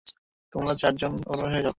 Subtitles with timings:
[0.53, 1.69] তোমরা চারজন ওর বাসায় যাও।